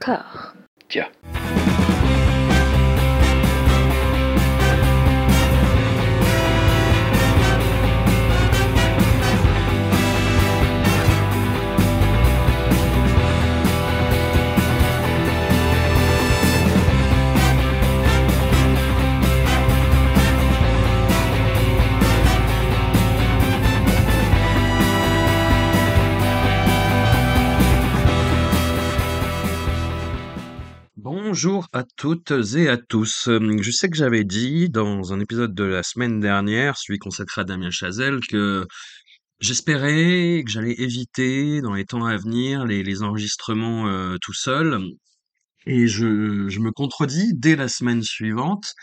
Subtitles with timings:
[0.00, 0.54] D'accord.
[31.32, 33.28] Bonjour à toutes et à tous.
[33.28, 37.44] Je sais que j'avais dit dans un épisode de la semaine dernière, celui consacré à
[37.44, 38.66] Damien Chazelle, que
[39.38, 44.80] j'espérais que j'allais éviter dans les temps à venir les, enregistrements euh, tout seul.
[45.66, 48.74] Et je, je me contredis dès la semaine suivante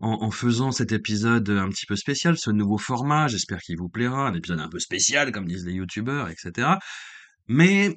[0.00, 3.28] en, en faisant cet épisode un petit peu spécial, ce nouveau format.
[3.28, 6.68] J'espère qu'il vous plaira, un épisode un peu spécial, comme disent les youtubeurs, etc.
[7.46, 7.96] Mais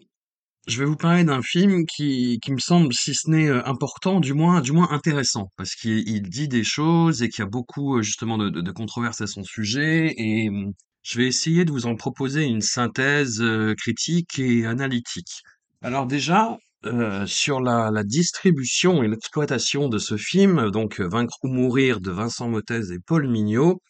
[0.68, 4.20] je vais vous parler d'un film qui, qui me semble, si ce n'est euh, important,
[4.20, 7.50] du moins, du moins intéressant, parce qu'il il dit des choses et qu'il y a
[7.50, 11.66] beaucoup euh, justement de, de, de controverses à son sujet, et hum, je vais essayer
[11.66, 15.44] de vous en proposer une synthèse euh, critique et analytique.
[15.82, 16.58] Alors déjà,
[17.26, 22.48] sur la, la distribution et l'exploitation de ce film, donc Vaincre ou mourir de Vincent
[22.48, 23.82] Mottez et Paul Mignot,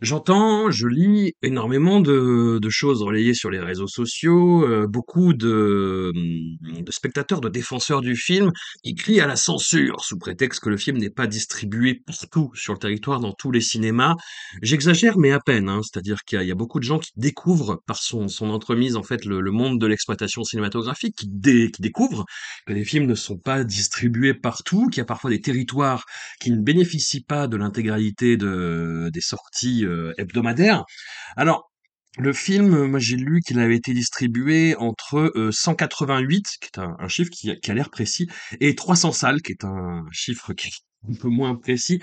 [0.00, 6.10] J'entends, je lis énormément de, de choses relayées sur les réseaux sociaux, euh, beaucoup de,
[6.16, 8.50] hum, de spectateurs, de défenseurs du film
[8.82, 12.72] qui crient à la censure sous prétexte que le film n'est pas distribué partout sur
[12.72, 14.16] le territoire, dans tous les cinémas.
[14.62, 17.98] J'exagère, mais à peine, hein, c'est-à-dire qu'il y, a beaucoup de gens qui découvrent par
[17.98, 22.24] son, son entremise en fait le, le monde de l'exploitation cinématographique, qui, qui découvrent
[22.66, 26.06] que les films ne sont pas distribués partout, qu'il y a parfois des territoires
[26.40, 30.84] qui ne bénéficient pas de l'intégralité de, des sorties euh, hebdomadaires.
[31.36, 31.70] Alors,
[32.18, 36.78] le film, euh, moi j'ai lu qu'il avait été distribué entre euh, 188, qui est
[36.78, 38.28] un, chiffre qui, a l'air précis,
[38.60, 42.00] et 300 salles, qui est un chiffre qui est un peu moins précis.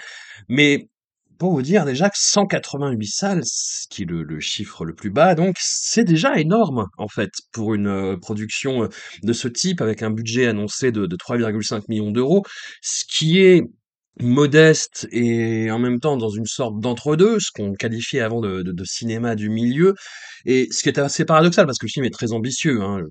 [0.47, 0.89] Mais
[1.37, 5.35] pour vous dire déjà que 188 salles, ce qui est le, chiffre le plus bas,
[5.35, 8.87] donc c'est déjà énorme en fait pour une euh, production euh,
[9.23, 12.43] de ce type avec un budget annoncé de, de 3,5 millions d'euros,
[12.81, 13.63] ce qui est
[14.21, 19.35] modeste et en même temps dans une sorte d'entre-deux, ce qu'on qualifiait avant de, cinéma
[19.35, 19.93] du milieu,
[20.45, 22.81] et ce qui est assez paradoxal parce que le film est très ambitieux.
[22.81, 23.01] hein.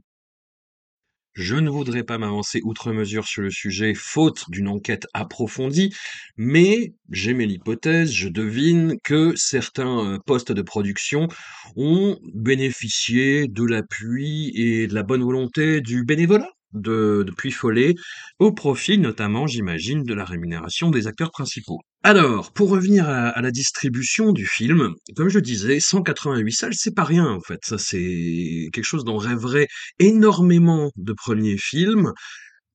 [1.34, 5.92] Je ne voudrais pas m'avancer outre mesure sur le sujet, faute d'une enquête approfondie,
[6.38, 11.28] mais j'émets l'hypothèse, je devine que certains euh, postes de production
[11.76, 17.94] ont bénéficié de l'appui et de la bonne volonté du bénévolat de, de Follet,
[18.38, 21.80] au profit notamment, j'imagine, de la rémunération des acteurs principaux.
[22.02, 27.04] Alors, pour revenir à, la distribution du film, comme je disais, 188 salles, c'est pas
[27.04, 27.60] rien en fait.
[27.64, 29.68] Ça, c'est quelque chose dont rêveraient
[29.98, 32.12] énormément de premiers films.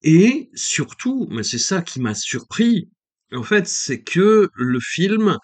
[0.03, 2.90] Et surtout, mais c'est ça qui m'a surpris,
[3.34, 5.38] en fait, c'est que le film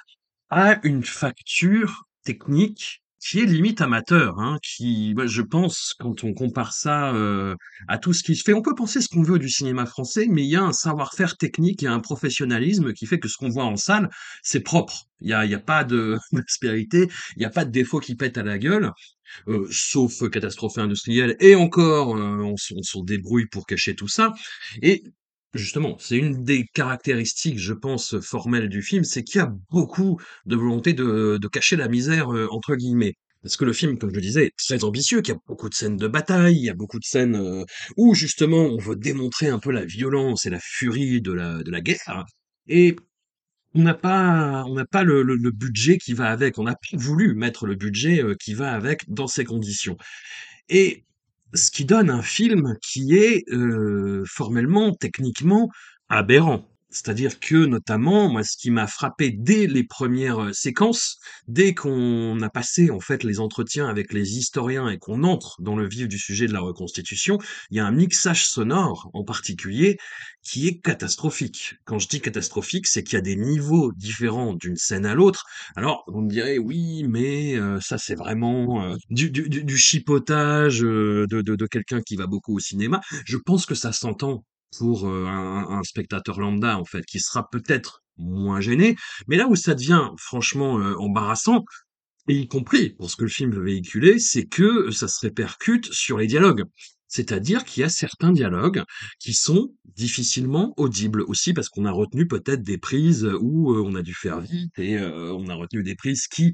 [0.50, 6.72] a une facture technique qui est limite amateur, hein, qui, je pense, quand on compare
[6.72, 7.56] ça euh,
[7.88, 10.28] à tout ce qui se fait, on peut penser ce qu'on veut du cinéma français,
[10.30, 13.50] mais il y a un savoir-faire technique et un professionnalisme qui fait que ce qu'on
[13.50, 14.10] voit en salle,
[14.44, 15.08] c'est propre.
[15.20, 15.84] Il y a, y a pas
[16.32, 18.92] d'aspérité, il n'y a pas de défaut qui pète à la gueule,
[19.50, 24.34] euh, sauf catastrophe industrielle, et encore, euh, on, on se débrouille pour cacher tout ça.
[24.82, 25.04] Et
[25.58, 30.20] justement, c'est une des caractéristiques, je pense, formelles du film, c'est qu'il y a beaucoup
[30.46, 33.16] de volonté de, cacher la misère, euh, entre guillemets.
[33.44, 35.70] Parce que le film, comme je le disais, est très ambitieux, qu'il y a beaucoup
[35.70, 37.64] de scènes de bataille, il y a beaucoup de scènes euh,
[37.96, 41.72] où justement on veut démontrer un peu la violence et la furie de la, de
[41.72, 42.26] la guerre.
[42.68, 42.96] Et
[43.76, 46.58] on n'a pas, on pas le, le- le budget qui va avec.
[46.60, 49.98] On n'a pas voulu mettre le budget euh, qui va avec dans ces conditions.
[50.70, 51.06] Et
[51.54, 55.70] ce qui donne un film qui est euh, formellement, techniquement
[56.10, 56.68] aberrant.
[56.90, 61.18] C'est-à-dire que notamment, moi, ce qui m'a frappé dès les premières euh, séquences,
[61.48, 65.76] dès qu'on a passé en fait les entretiens avec les historiens et qu'on entre dans
[65.76, 67.40] le vif du sujet de la reconstitution,
[67.72, 69.98] il y a un mixage sonore en particulier
[70.44, 71.76] qui est catastrophique.
[71.84, 75.46] Quand je dis catastrophique, c'est qu'il y a des niveaux différents d'une scène à l'autre.
[75.76, 80.84] Alors, vous me direz, oui, mais euh, ça c'est vraiment euh, du, du, du chipotage
[80.84, 83.02] euh, de, de quelqu'un qui va beaucoup au cinéma.
[83.26, 84.46] Je pense que ça s'entend
[84.78, 88.96] pour euh, un, un spectateur lambda, en fait, qui sera peut-être moins gêné.
[89.28, 91.64] Mais là où ça devient franchement euh, embarrassant,
[92.28, 95.92] et y compris pour ce que le film veut véhiculer, c'est que ça se répercute
[95.94, 96.64] sur les dialogues.
[97.08, 98.84] C'est-à-dire qu'il y a certains dialogues
[99.20, 103.96] qui sont difficilement audibles aussi parce qu'on a retenu peut-être des prises où euh, on
[103.96, 106.52] a dû faire vite et euh, on a retenu des prises qui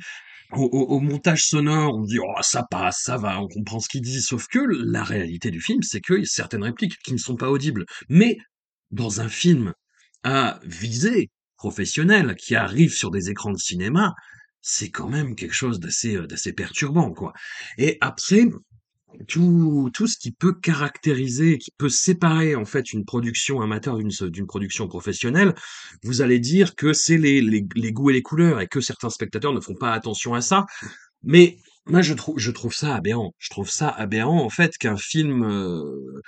[0.57, 4.21] au, montage sonore, on dit oh ça passe, ça va, on comprend ce qu'il dit.
[4.21, 7.85] Sauf que la réalité du film, c'est a certaines répliques qui ne sont pas audibles.
[8.09, 8.38] Mais
[8.91, 9.73] dans un film
[10.23, 14.13] à visée professionnelle qui arrive sur des écrans de cinéma,
[14.61, 17.33] c'est quand même quelque chose d'assez euh, d'assez perturbant quoi.
[17.77, 18.45] Et après
[19.27, 24.48] tout, tout ce qui peut caractériser, qui peut séparer en fait une production amateur d'une
[24.48, 25.54] production professionnelle,
[26.04, 29.10] vous allez dire que c'est les, les, les goûts et les couleurs et que certains
[29.10, 30.65] spectateurs ne font pas attention à ça.
[31.24, 33.33] Mais moi je trouve je trouve ça aberrant.
[33.38, 36.21] Je trouve ça aberrant en fait qu'un film euh,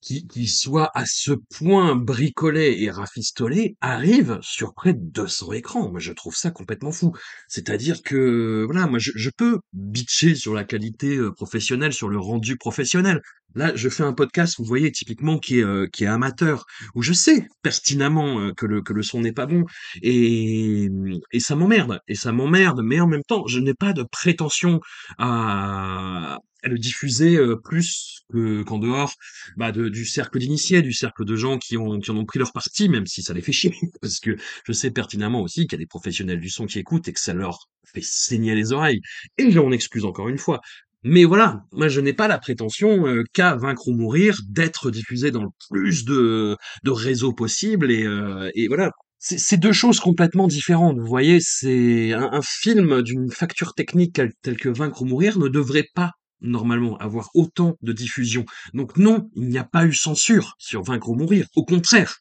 [0.00, 5.90] qui, qui soit à ce point bricolé et rafistolé arrive sur près de 200 écrans.
[5.90, 7.12] Moi, je trouve ça complètement fou.
[7.48, 12.18] C'est-à-dire que, voilà, moi, je, je peux bitcher sur la qualité euh, professionnelle, sur le
[12.18, 13.20] rendu professionnel.
[13.54, 17.02] Là, je fais un podcast, vous voyez, typiquement qui est, euh, qui est amateur, où
[17.02, 19.64] je sais pertinemment euh, que le, que le son n'est pas bon,
[20.02, 20.88] et,
[21.32, 24.80] et ça m'emmerde, et ça m'emmerde, mais en même temps, je n'ai pas de prétention
[25.18, 29.14] à, à le diffuser euh, plus que, qu'en dehors
[29.56, 32.38] bah, de, du cercle d'initiés, du cercle de gens qui, ont, qui en ont pris
[32.38, 35.72] leur parti, même si ça les fait chier, parce que je sais pertinemment aussi qu'il
[35.72, 38.72] y a des professionnels du son qui écoutent et que ça leur fait saigner les
[38.72, 39.00] oreilles.
[39.38, 40.60] Et j'en excuse encore une fois.
[41.04, 45.30] Mais voilà, moi je n'ai pas la prétention euh, qu'à vaincre ou mourir d'être diffusé
[45.30, 48.90] dans le plus de, de réseaux possibles et, euh, et voilà.
[49.20, 51.00] C'est deux choses complètement différentes.
[51.00, 55.48] Vous voyez, c'est un, un film d'une facture technique telle que Vaincre ou mourir ne
[55.48, 58.44] devrait pas normalement avoir autant de diffusion.
[58.74, 61.46] Donc non, il n'y a pas eu censure sur Vaincre ou mourir.
[61.56, 62.18] Au contraire,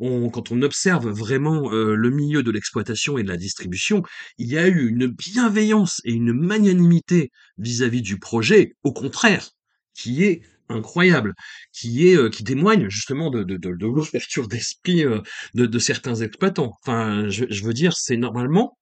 [0.00, 4.02] on- quand on observe vraiment euh, le milieu de l'exploitation et de la distribution,
[4.38, 9.50] il y a eu une bienveillance et une magnanimité vis-à-vis du projet, au contraire,
[9.94, 11.34] qui est incroyable,
[11.72, 15.20] qui est euh, qui témoigne justement de, de, de, de l'ouverture d'esprit euh,
[15.54, 16.74] de, de certains exploitants.
[16.82, 18.77] Enfin, je, je veux dire, c'est normalement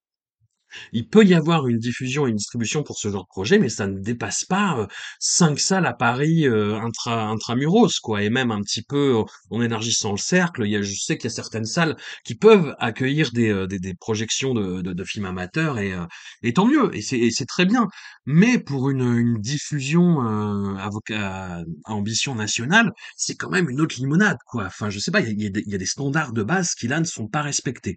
[0.92, 3.68] il peut y avoir une diffusion et une distribution pour ce genre de projet, mais
[3.68, 4.86] ça ne dépasse pas euh,
[5.20, 8.22] 5 salles à Paris euh, intra, intramuros, quoi.
[8.22, 11.16] Et même un petit peu euh, en élargissant le cercle, il y a, je sais
[11.16, 15.78] qu'il y a certaines salles qui peuvent accueillir des, des, projections de, de, films amateurs,
[15.78, 15.94] et,
[16.42, 17.88] et tant mieux, et c'est très bien.
[18.26, 20.76] Mais pour une, une diffusion euh,
[21.14, 24.64] à, ambition nationale, c'est quand même une autre limonade, quoi.
[24.66, 27.28] Enfin, je sais pas, il y a des standards de base qui là ne sont
[27.28, 27.96] pas respectés.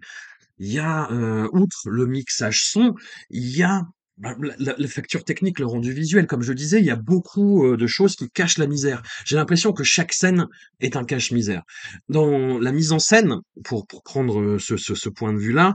[0.60, 2.94] Il y a, heu, outre le mixage son,
[3.30, 3.82] il y a,
[4.18, 6.26] bah, la la la facture technique, le rendu visuel.
[6.28, 9.02] Comme je disais, il y a beaucoup, heu, de choses qui cachent la misère.
[9.26, 10.46] J'ai l'impression que chaque scène
[10.80, 11.62] est un cache-misère.
[12.10, 15.74] Dans la mise en scène, pour pour prendre, heu, ce ce ce point de vue-là,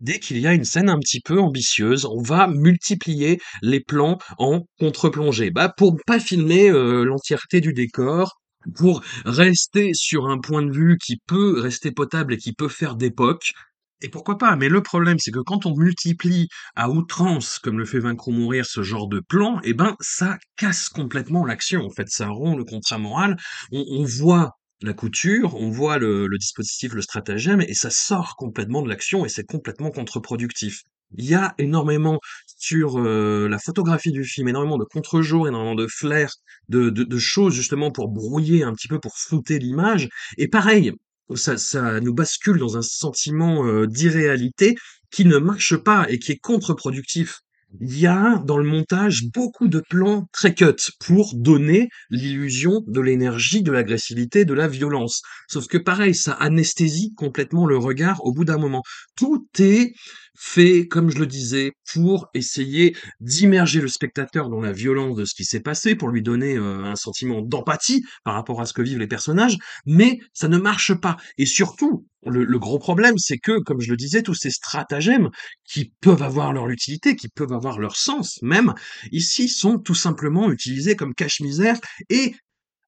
[0.00, 4.18] dès qu'il y a une scène un petit peu ambitieuse, on va multiplier les plans
[4.38, 5.50] en contre-plongée.
[5.50, 8.40] Bah, pour pas filmer, heu, l'entièreté du décor,
[8.76, 12.94] pour rester sur un point de vue qui peut rester potable et qui peut faire
[12.96, 13.52] d'époque,
[14.02, 14.56] et pourquoi pas?
[14.56, 18.32] Mais le problème, c'est que quand on multiplie à outrance, comme le fait Vaincre ou
[18.32, 21.84] Mourir, ce genre de plan, eh ben, ça casse complètement l'action.
[21.84, 23.36] En fait, ça rompt le contrat moral.
[23.70, 28.88] On, voit la couture, on voit le, dispositif, le stratagème, et ça sort complètement de
[28.88, 30.82] l'action et c'est complètement contre-productif.
[31.16, 32.18] Il y a énormément
[32.56, 36.32] sur euh, la photographie du film, énormément de contre-jour, énormément de flair,
[36.68, 40.08] de choses justement pour brouiller un petit peu, pour flouter l'image.
[40.38, 40.92] Et pareil,
[41.34, 44.74] ça, ça nous bascule dans un sentiment euh, d'irréalité
[45.10, 47.40] qui ne marche pas et qui est contre-productif.
[47.80, 50.76] Il y a dans le montage beaucoup de plans très cut
[51.06, 55.22] pour donner l'illusion de l'énergie, de l'agressivité, de la violence.
[55.48, 58.82] Sauf que pareil, ça anesthésie complètement le regard au bout d'un moment.
[59.16, 59.94] Tout est
[60.34, 65.34] fait, comme je le disais, pour essayer d'immerger le spectateur dans la violence de ce
[65.34, 68.82] qui s'est passé, pour lui donner euh, un sentiment d'empathie par rapport à ce que
[68.82, 71.16] vivent les personnages, mais ça ne marche pas.
[71.38, 75.30] Et surtout, le, le gros problème, c'est que, comme je le disais, tous ces stratagèmes
[75.64, 78.74] qui peuvent avoir leur utilité, qui peuvent avoir leur sens même,
[79.10, 82.34] ici sont tout simplement utilisés comme cache-misère et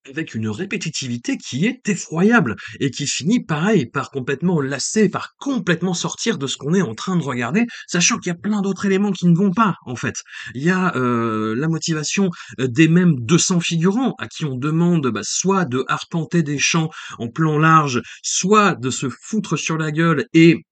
[0.08, 5.94] avec une répétitivité qui est effroyable et qui finit pareil par complètement lasser, par complètement
[5.94, 8.86] sortir de ce qu'on est en train de regarder, sachant qu'il y a plein d'autres
[8.86, 10.16] éléments qui ne vont pas en fait.
[10.54, 12.30] Il y a euh, la motivation
[12.60, 16.90] euh, des mêmes 200 figurants à qui on demande bah, soit de arpenter des champs
[17.18, 20.64] en plan large, soit de se foutre sur la gueule et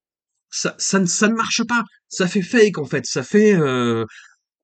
[0.52, 1.82] ça, ça, ne, marche pas.
[2.08, 3.06] Ça fait fake en fait.
[3.06, 4.04] Ça fait euh,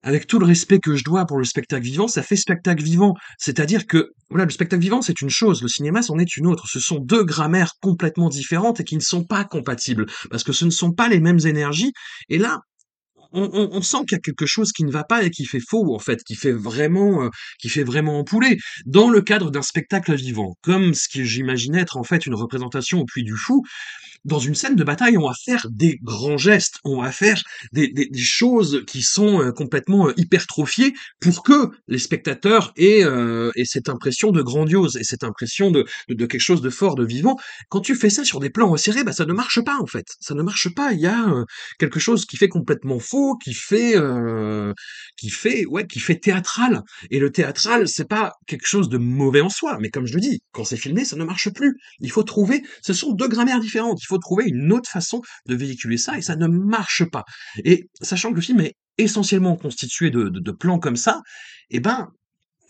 [0.03, 3.15] avec tout le respect que je dois pour le spectacle vivant, ça fait spectacle vivant.
[3.37, 6.67] C'est-à-dire que, voilà, le spectacle vivant, c'est une chose, le cinéma, c'en est une autre.
[6.67, 10.65] Ce sont deux grammaires complètement différentes et qui ne sont pas compatibles, parce que ce
[10.65, 11.91] ne sont pas les mêmes énergies.
[12.29, 12.59] Et là,
[13.31, 15.45] on, on- on sent qu'il y a quelque chose qui ne va pas et qui
[15.45, 19.51] fait faux, en fait, qui fait vraiment, euh, qui fait vraiment empouler, dans le cadre
[19.51, 23.35] d'un spectacle vivant, comme ce que j'imaginais être en fait une représentation au Puy du
[23.35, 23.63] Fou,
[24.25, 27.87] dans une scène de bataille, on va faire des grands gestes, on va faire des,
[27.89, 33.51] des- des choses qui sont euh, complètement euh, hypertrophiées pour que les spectateurs aient, euh,
[33.55, 37.05] aient cette impression de grandiose et cette impression de, de, quelque chose de fort, de
[37.05, 37.37] vivant.
[37.69, 40.05] Quand tu fais ça sur des plans resserrés, bah, ça ne marche pas en fait.
[40.19, 40.91] Ça ne marche pas.
[40.93, 41.25] Il y a
[41.79, 44.73] quelque chose qui fait complètement faux, qui fait, euh,
[45.17, 46.81] qui fait, ouais, qui fait théâtral.
[47.11, 50.21] Et le théâtral, c'est pas quelque chose de mauvais en soi, mais comme je le
[50.21, 51.75] dis, quand c'est filmé, ça ne marche plus.
[51.99, 53.99] Il faut trouver, ce sont deux grammaires différentes.
[54.01, 57.23] Il faut trouver une autre façon de véhiculer ça et ça ne marche pas.
[57.63, 61.21] Et sachant que le film est essentiellement constitué de, plans comme ça,
[61.69, 62.09] eh ben,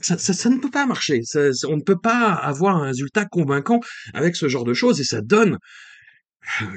[0.02, 0.16] ça,
[0.50, 1.22] ne peut pas marcher.
[1.68, 3.80] On ne peut pas avoir un résultat convaincant
[4.14, 5.58] avec ce genre de choses et ça donne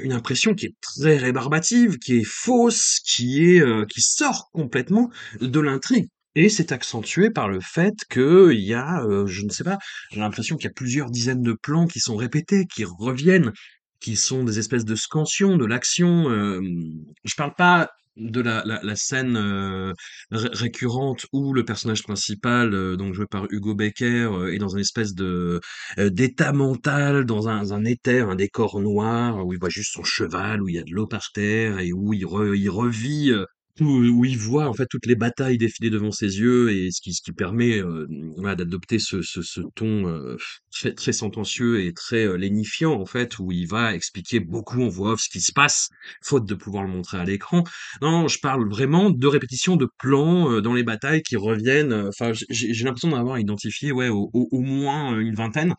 [0.03, 5.11] une impression qui est très rébarbative, qui est fausse, qui est, euh, qui sort complètement
[5.41, 6.09] de l'intrigue.
[6.35, 9.79] Et c'est accentué par le fait qu'il y a, euh, je ne sais pas,
[10.11, 13.53] j'ai l'impression qu'il y a plusieurs dizaines de plans qui sont répétés, qui reviennent,
[14.01, 16.31] qui sont des espèces de scansions de l'action.
[16.31, 16.61] euh,
[17.25, 19.93] je parle pas de la, la, scène euh,
[20.31, 24.69] ré- récurrente où le personnage principal, euh, donc joué par Hugo Becker, euh, est dans
[24.69, 25.61] une espèce de
[25.99, 30.05] euh, d'état mental, dans un, un éther, un décor noir, où il voit juste son
[30.05, 33.33] cheval, où il y a de l'eau par terre, et où il, re- il revit,
[33.81, 37.01] euh, où, il voit en fait toutes les batailles défiler devant ses yeux, et ce
[37.01, 40.37] qui, ce qui permet euh, voilà, d'adopter ce, ce, ce ton euh,
[40.71, 45.13] très, très sentencieux et très lénifiant, en fait, où il va expliquer beaucoup en voix
[45.13, 45.89] off ce qui se passe,
[46.23, 47.65] faute de pouvoir le montrer à l'écran.
[48.03, 51.93] Non, je parle vraiment de répétition de plans dans les batailles qui reviennent.
[51.93, 55.75] Enfin, j'ai l'impression d'avoir identifié, ouais, au, au- moins une vingtaine.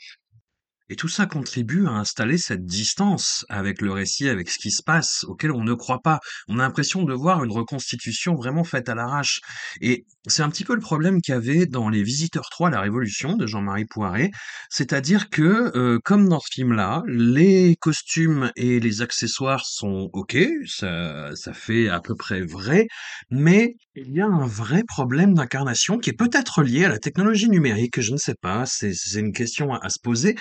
[0.89, 4.83] Et tout ça contribue à installer cette distance avec le récit, avec ce qui se
[4.83, 6.19] passe, auquel on ne croit pas.
[6.47, 9.39] On a l'impression de voir une reconstitution vraiment faite à l'arrache.
[9.81, 12.81] Et c'est un petit peu le problème qu'il y avait dans Les Visiteurs 3, La
[12.81, 14.31] Révolution de Jean-Marie Poiret.
[14.69, 21.35] C'est-à-dire que, euh, comme dans ce film-là, les costumes et les accessoires sont OK, ça,
[21.35, 22.87] ça fait à peu près vrai,
[23.29, 27.49] mais il y a un vrai problème d'incarnation qui est peut-être lié à la technologie
[27.49, 30.35] numérique, je ne sais pas, c'est c'est une question à à se poser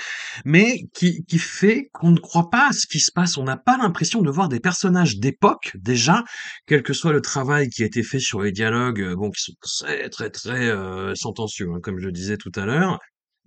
[0.45, 3.37] mais qui, qui fait qu'on ne croit pas à ce qui se passe.
[3.37, 6.25] On n'a pas l'impression de voir des personnages d'époque, déjà,
[6.67, 9.43] quel que soit le travail qui a été fait sur les dialogues, euh, bon, qui
[9.43, 12.99] sont très, très, très euh, sentencieux, hein, comme je disais tout à l'heure,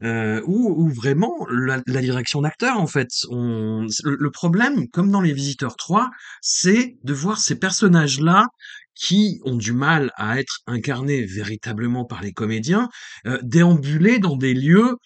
[0.04, 3.10] euh, ou vraiment la, direction d'acteur, en fait.
[3.30, 6.10] Le problème, comme dans Les Visiteurs 3,
[6.42, 8.46] c'est de voir ces personnages-là
[8.96, 12.90] qui ont du mal à être incarnés véritablement par les comédiens,
[13.28, 14.98] euh, déambuler dans des lieux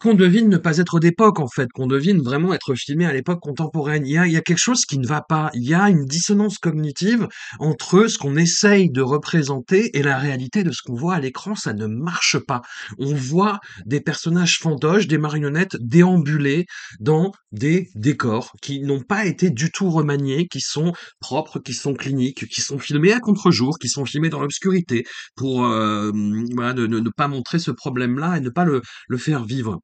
[0.00, 3.40] qu'on devine ne pas être d'époque, en fait, qu'on devine vraiment être filmé à l'époque
[3.40, 4.06] contemporaine.
[4.06, 5.50] Il y a, il quelque chose qui ne va pas.
[5.54, 10.62] Il y a une dissonance cognitive entre ce qu'on essaye de représenter et la réalité
[10.62, 11.54] de ce qu'on voit à l'écran.
[11.54, 12.60] Ça ne marche pas.
[12.98, 16.66] On voit des personnages fantoches, des marionnettes déambuler
[17.00, 21.94] dans des décors qui n'ont pas été du tout remaniés, qui sont propres, qui sont
[21.94, 25.04] cliniques, qui sont filmés à contre-jour, qui sont filmés dans l'obscurité
[25.36, 26.10] pour euh,
[26.54, 28.82] voilà, ne, pas montrer ce problème-là et ne pas le
[29.16, 29.80] faire vivre.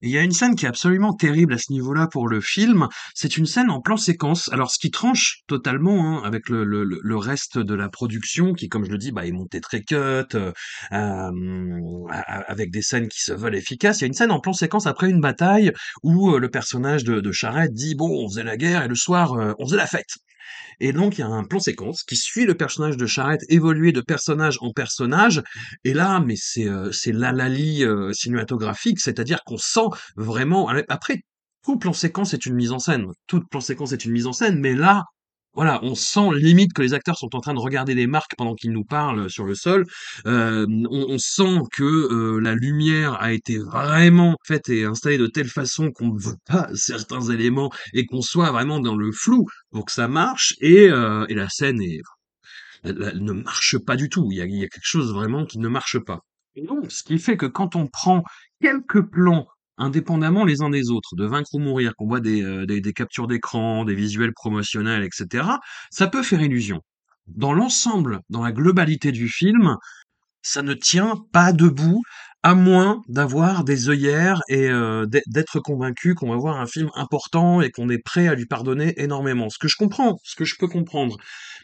[0.00, 2.86] Il y a une scène qui est absolument terrible à ce niveau-là pour le film.
[3.14, 4.48] C'est une scène en plan séquence.
[4.52, 8.90] Alors, ce qui tranche totalement hein, avec le, reste de la production, qui, comme je
[8.92, 10.52] le dis, bah, est monté très cut, euh,
[10.92, 11.32] euh,
[12.46, 13.98] avec des scènes qui se veulent efficaces.
[13.98, 15.72] Il y a une scène en plan séquence après une bataille
[16.04, 18.94] où euh, le personnage de, de Charette dit bon, on faisait la guerre et le
[18.94, 20.18] soir, euh, on faisait la fête.
[20.80, 23.92] Et donc, il y a un plan séquence qui suit le personnage de Charrette évoluer
[23.92, 25.42] de personnage en personnage.
[25.84, 30.68] Et là, mais c'est euh, c'est l'alali euh, cinématographique, c'est-à-dire qu'on sent vraiment.
[30.88, 31.22] Après,
[31.64, 33.06] tout plan séquence est une mise en scène.
[33.26, 35.04] Tout plan séquence est une mise en scène, mais là,
[35.58, 38.54] voilà, on sent limite que les acteurs sont en train de regarder les marques pendant
[38.54, 39.86] qu'ils nous parlent sur le sol.
[40.24, 45.26] Euh, on, on sent que euh, la lumière a été vraiment faite et installée de
[45.26, 49.46] telle façon qu'on ne voit pas certains éléments et qu'on soit vraiment dans le flou
[49.72, 50.54] pour que ça marche.
[50.60, 52.02] Et, euh, et la scène est,
[52.84, 54.28] elle ne marche pas du tout.
[54.30, 56.20] Il y, a, il y a quelque chose vraiment qui ne marche pas.
[56.54, 58.22] Et donc, ce qui fait que quand on prend
[58.62, 62.92] quelques plans indépendamment les uns des autres, de Vaincre ou Mourir, qu'on voit des, euh,
[62.92, 65.46] captures d'écran, des visuels promotionnels, etc.,
[65.90, 66.80] ça peut faire illusion.
[67.26, 69.76] Dans l'ensemble, dans la globalité du film,
[70.42, 72.02] ça ne tient pas debout,
[72.48, 77.60] à moins d'avoir des œillères et euh, d'être convaincu qu'on va voir un film important
[77.60, 79.50] et qu'on est prêt à lui pardonner énormément.
[79.50, 81.18] Ce que je comprends, ce que je peux comprendre.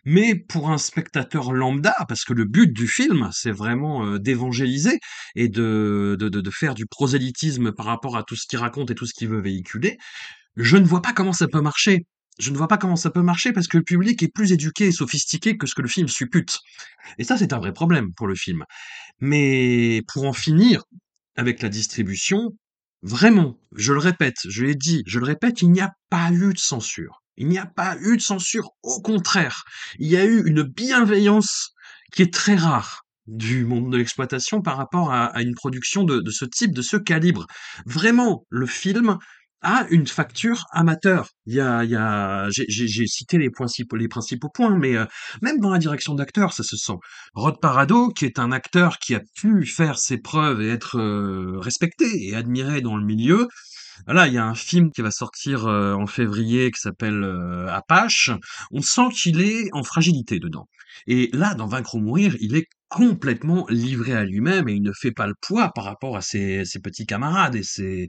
[0.05, 4.99] Mais pour un spectateur lambda, parce que le but du film, c'est vraiment euh, d'évangéliser
[5.35, 6.19] et de
[6.53, 9.41] faire du prosélytisme par rapport à tout ce qu'il raconte et tout ce qu'il veut
[9.41, 9.97] véhiculer,
[10.57, 12.05] je ne vois pas comment ça peut marcher.
[12.39, 14.87] Je ne vois pas comment ça peut marcher parce que le public est plus éduqué
[14.87, 16.61] et sophistiqué que ce que le film suppute.
[17.19, 18.65] Et ça, c'est un vrai problème pour le film.
[19.21, 20.83] Mais pour en finir
[21.37, 22.51] avec la distribution,
[23.03, 26.53] vraiment, je le répète, je l'ai dit, je le répète, il n'y a pas eu
[26.53, 27.23] de censure.
[27.37, 28.71] Il n'y a pas eu de censure.
[28.83, 29.65] Au contraire,
[29.99, 31.75] il y a eu une bienveillance
[32.13, 36.45] qui est très rare du monde de l'exploitation par rapport à, une production de ce
[36.45, 37.47] type, de ce calibre.
[37.87, 39.19] Vraiment, le film
[39.65, 41.29] a une facture amateur.
[41.47, 45.07] Il y a, il y a, j'ai cité les principaux, les principaux points, mais euh,
[45.43, 46.99] même dans la direction d'acteur, ça se sent.
[47.35, 51.59] Rod Parado, qui est un acteur qui a pu faire ses preuves et être euh,
[51.59, 53.49] respecté et admiré dans le milieu,
[54.07, 57.69] voilà, il y a un film qui va sortir euh, en février qui s'appelle euh,
[57.69, 58.31] Apache.
[58.71, 60.67] On sent qu'il est en fragilité dedans.
[61.07, 64.93] Et là, dans Vaincre ou mourir, il est complètement livré à lui-même et il ne
[64.93, 68.09] fait pas le poids par rapport à ses, ses petits camarades et ses,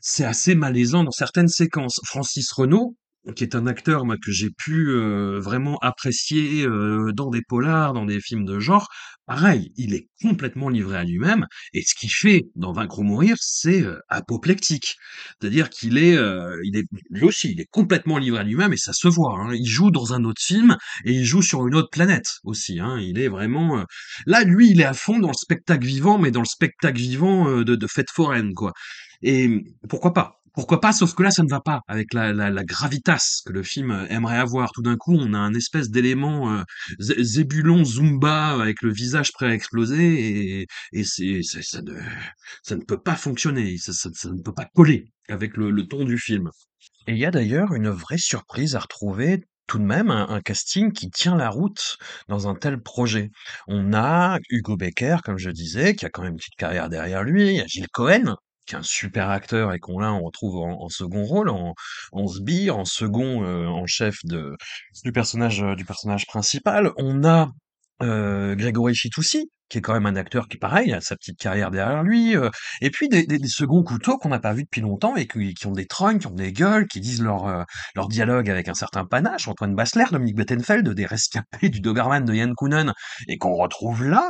[0.00, 2.00] c'est assez malaisant dans certaines séquences.
[2.04, 2.96] Francis Renaud,
[3.36, 8.06] qui est un acteur que j'ai pu euh, vraiment apprécier euh, dans des polars, dans
[8.06, 8.88] des films de genre,
[9.26, 13.36] pareil, il est complètement livré à lui-même, et ce qu'il fait dans Vaincre ou mourir,
[13.38, 14.94] c'est euh, apoplectique.
[15.38, 18.78] C'est-à-dire qu'il est, euh, il est, lui aussi, il est complètement livré à lui-même, et
[18.78, 19.36] ça se voit.
[19.38, 19.52] hein.
[19.52, 22.80] Il joue dans un autre film, et il joue sur une autre planète aussi.
[22.80, 22.98] Hein.
[23.00, 23.80] Il est vraiment...
[23.80, 23.84] euh,
[24.24, 27.60] Là, lui, il est à fond dans le spectacle vivant, mais dans le spectacle vivant
[27.62, 28.72] de, de fête foraine, quoi.
[29.22, 30.34] Et pourquoi pas?
[30.54, 30.92] Pourquoi pas?
[30.92, 32.32] Sauf que là, ça ne va pas avec la,
[32.64, 34.72] gravitas que le film aimerait avoir.
[34.72, 36.62] Tout d'un coup, on a un espèce d'élément euh,
[36.98, 41.94] zé- Zébulon Zumba avec le visage prêt à exploser et, c'est, ça, ne,
[42.62, 43.76] ça ne peut pas fonctionner.
[43.78, 43.92] Ça,
[44.30, 46.50] ne peut pas coller avec le, le ton du film.
[47.06, 49.44] Et il y a d'ailleurs une vraie surprise à retrouver.
[49.66, 51.98] Tout de même, un, un casting qui tient la route
[52.28, 53.30] dans un tel projet.
[53.66, 57.22] On a Hugo Becker, comme je disais, qui a quand même une petite carrière derrière
[57.22, 57.48] lui.
[57.48, 58.34] Il y a Gilles Cohen,
[58.68, 61.74] qui est un super acteur et qu'on là on retrouve en, second rôle, en,
[62.12, 64.56] en sbire, en second euh, en chef de
[65.04, 66.92] du personnage euh, du personnage principal.
[66.98, 67.48] On a
[68.02, 71.70] euh, Grégory Fitoussi, qui est quand même un acteur qui, pareil, a sa petite carrière
[71.70, 72.36] derrière lui.
[72.36, 72.48] euh,
[72.80, 75.66] et puis des, des, des seconds couteaux qu'on n'a pas vus depuis longtemps et qui,
[75.66, 77.62] ont des trognes, qui ont des gueules, qui disent leur, euh,
[77.94, 79.48] leur dialogue avec un certain panache.
[79.48, 82.92] Antoine Bassler, Dominique Bettenfeld, des rescapés du Doberman de Yann Kounen,
[83.28, 84.28] et qu'on retrouve là.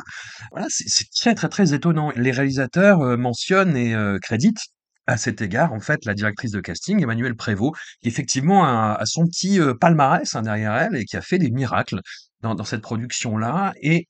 [0.52, 2.12] Voilà, c'est c'est très très très étonnant.
[2.16, 4.62] Les réalisateurs euh, mentionnent et euh, créditent
[5.06, 9.06] à cet égard, en fait, la directrice de casting, Emmanuelle Prévost, qui effectivement a, a
[9.06, 12.00] son petit euh, palmarès hein, derrière elle et qui a fait des miracles
[12.42, 13.72] dans, cette production-là.
[13.80, 14.06] Et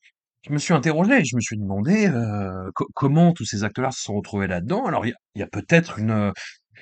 [0.46, 4.02] je me suis interrogé, je me suis demandé euh, co- comment tous ces acteurs-là se
[4.02, 4.86] sont retrouvés là-dedans.
[4.86, 6.32] Alors, il y a, peut-être une, euh,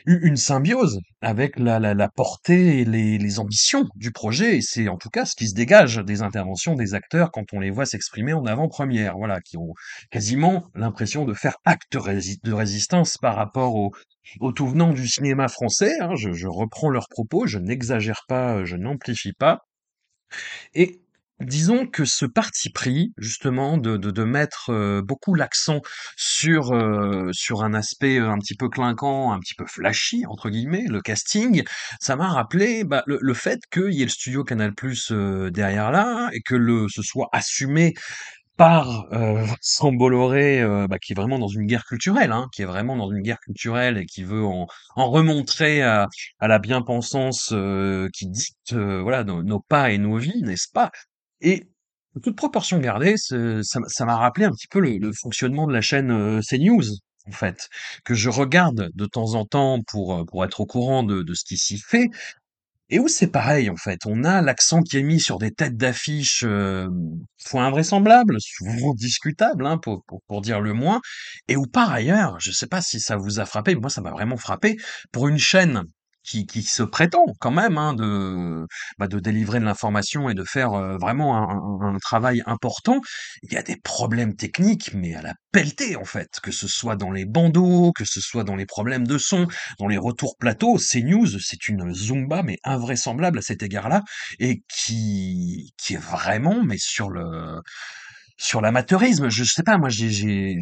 [0.04, 4.58] une symbiose avec la, portée et les, ambitions du projet.
[4.58, 7.60] Et c'est en tout cas ce qui se dégage des interventions des acteurs quand on
[7.60, 9.16] les voit s'exprimer en avant-première.
[9.16, 9.72] Voilà, qui ont
[10.10, 11.96] quasiment l'impression de faire acte
[12.44, 13.92] de résistance par rapport au,
[14.40, 15.94] au tout venant du cinéma français.
[16.00, 16.14] hein.
[16.16, 19.60] Je, je reprends leurs propos, je n'exagère pas, je n'amplifie pas.
[20.74, 21.00] Et
[21.40, 25.80] disons que ce parti pris, justement, de, de, de mettre euh, beaucoup l'accent
[26.16, 30.50] sur, euh, sur un aspect euh, un petit peu clinquant, un petit peu flashy, entre
[30.50, 31.62] guillemets, le casting,
[32.00, 35.50] ça m'a rappelé bah, le, le fait qu'il y ait le studio Canal Plus euh,
[35.50, 37.94] derrière là, et que le, ce soit assumé
[38.56, 39.46] par euh,
[39.82, 43.10] Bolloré, euh, bah, qui est vraiment dans une guerre culturelle, hein, qui est vraiment dans
[43.10, 46.08] une guerre culturelle et qui veut en, en remontrer à,
[46.40, 50.90] à la bien-pensance euh, qui dicte voilà nos pas et nos vies, n'est-ce pas?
[51.40, 51.68] Et
[52.22, 56.40] toute proportion gardée, ça m'a rappelé un petit peu le, fonctionnement de la chaîne euh,
[56.40, 56.84] CNews,
[57.26, 57.68] en fait,
[58.04, 61.56] que je regarde de temps en temps pour, euh, être au courant de, ce qui
[61.56, 62.08] s'y fait,
[62.88, 64.00] et où c'est pareil, en fait.
[64.06, 66.88] On a l'accent qui est mis sur des têtes d'affiche, euh,
[67.44, 70.02] fois invraisemblables, souvent discutables, hein, pour,
[70.40, 71.00] dire le moins,
[71.48, 74.10] et où par ailleurs, je sais pas si ça vous a frappé, moi ça m'a
[74.12, 74.76] vraiment frappé,
[75.12, 75.82] pour une chaîne
[76.26, 78.66] qui, qui se prétend quand même hein, de,
[78.98, 83.00] bah, de délivrer de l'information et de faire euh, vraiment un, un- travail important,
[83.42, 86.96] il y a des problèmes techniques, mais à la pelletée en fait, que ce soit
[86.96, 89.46] dans les bandeaux, que ce soit dans les problèmes de son,
[89.78, 94.02] dans les retours plateaux, CNews, c'est une Zumba, mais invraisemblable à cet égard-là,
[94.38, 97.60] et qui, qui est vraiment, mais sur le,
[98.36, 99.28] sur l'amateurisme.
[99.30, 100.54] Je sais pas, moi, j'ai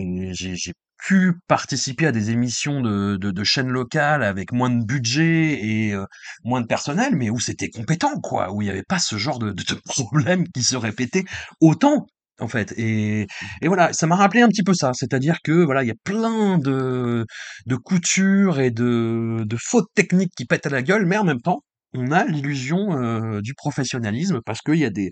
[1.05, 5.93] pu participer à des émissions de, de, de chaînes locales avec moins de budget et
[5.93, 6.07] euh,
[6.45, 9.39] moins de personnel, mais où c'était compétent, quoi, où il n'y avait pas ce genre
[9.39, 11.25] de, de, problème qui se répétait
[11.61, 12.07] autant.
[12.41, 13.29] En fait, et,
[13.63, 15.97] et voilà, ça m'a rappelé un petit peu ça, c'est-à-dire que voilà, il y a
[16.03, 17.25] plein de,
[17.67, 21.41] de coutures et de, de fautes techniques qui pètent à la gueule, mais en même
[21.41, 21.61] temps,
[21.95, 25.11] on a l'illusion euh, du professionnalisme parce qu'il y a des,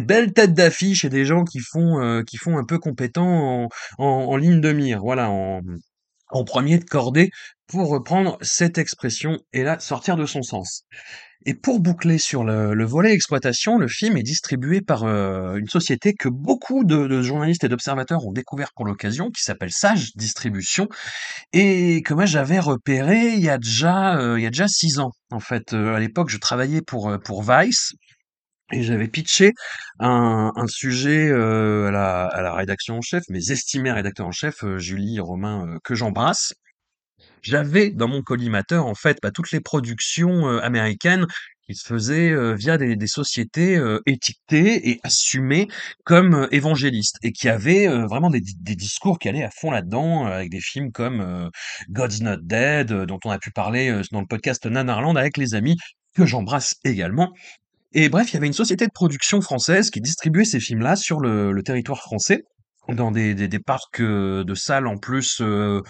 [0.00, 4.72] belles têtes d'affiche et des gens qui font, euh, un peu compétents en, ligne de
[4.72, 5.60] mire, voilà, en,
[6.30, 7.30] en premier de cordée
[7.66, 10.84] pour reprendre cette expression et la sortir de son sens.
[11.46, 15.68] Et pour boucler sur le, le volet exploitation, le film est distribué par euh, une
[15.68, 20.12] société que beaucoup de, de journalistes et d'observateurs ont découvert pour l'occasion, qui s'appelle Sage
[20.16, 20.88] Distribution,
[21.52, 24.98] et que moi j'avais repéré il y a déjà euh, il y a déjà six
[25.00, 25.12] ans.
[25.30, 27.92] En fait, Euh, à l'époque, je travaillais pour euh, pour Vice.
[28.72, 29.52] Et j'avais pitché
[30.00, 34.32] un, un sujet euh, à, la, à la rédaction en chef, mes estimés rédacteurs en
[34.32, 36.54] chef, euh, Julie Romain, euh, que j'embrasse,
[37.44, 41.26] j'avais dans mon collimateur, en fait, bah, toutes les productions, heu, américaines
[41.66, 45.68] qui se faisaient, heu, via des sociétés, heu, étiquetées et assumées
[46.04, 50.26] comme, évangélistes et qui avaient, vraiment des di des discours qui allaient à fond là-dedans,
[50.26, 51.50] avec des films comme,
[51.90, 55.76] God's Not Dead, dont on a pu parler, dans le podcast Nanarland avec les amis,
[56.16, 57.32] que j'embrasse également.
[57.94, 61.20] Et bref, il y avait une société de production française qui distribuait ces films-là sur
[61.20, 62.44] le territoire français,
[62.88, 65.82] dans des des des parcs, heu, de salles en plus, heu,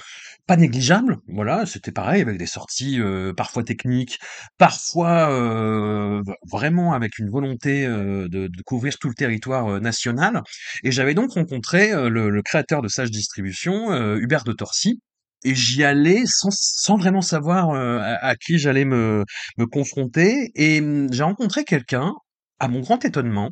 [0.46, 1.18] pas négligeables.
[1.28, 4.18] Voilà, c'était pareil avec des sorties, heu, parfois techniques,
[4.58, 10.42] parfois, heu, v vraiment avec une volonté, heu, de de couvrir tout le territoire, national.
[10.84, 15.00] Et j'avais donc rencontré, le le créateur de Sage Distribution, Hubert de Torcy.
[15.44, 19.24] Et j'y allais sans sans vraiment savoir, heu, à à qui j'allais me
[19.58, 20.52] me confronter.
[20.56, 22.12] Et mmh, j'ai rencontré quelqu'un,
[22.60, 23.50] à mon grand étonnement,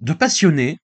[0.00, 0.78] de passionné